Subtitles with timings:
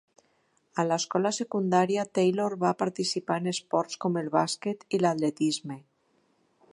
[0.83, 5.79] A l'escola secundària, Taylor va participar en esports com el bàsquet i l'atletisme.